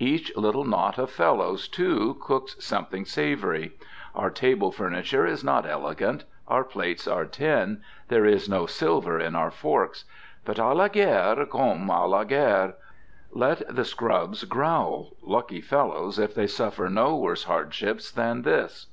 Each 0.00 0.34
little 0.36 0.64
knot 0.64 0.98
of 0.98 1.12
fellows, 1.12 1.68
too, 1.68 2.16
cooks 2.20 2.56
something 2.58 3.04
savory. 3.04 3.74
Our 4.16 4.30
table 4.30 4.72
furniture 4.72 5.24
is 5.24 5.44
not 5.44 5.64
elegant, 5.64 6.24
our 6.48 6.64
plates 6.64 7.06
are 7.06 7.24
tin, 7.24 7.82
there 8.08 8.24
is 8.26 8.48
no 8.48 8.66
silver 8.66 9.20
in 9.20 9.36
our 9.36 9.52
forks; 9.52 10.04
but 10.44 10.56
à 10.56 10.74
la 10.74 10.88
guerre, 10.88 11.46
comme 11.46 11.86
à 11.86 12.08
la 12.08 12.24
guerre. 12.24 12.74
Let 13.30 13.62
the 13.76 13.84
scrubs 13.84 14.42
growl! 14.42 15.14
Lucky 15.22 15.60
fellows, 15.60 16.18
if 16.18 16.34
they 16.34 16.48
suffer 16.48 16.88
no 16.88 17.14
worse 17.14 17.44
hardships 17.44 18.10
than 18.10 18.42
this! 18.42 18.88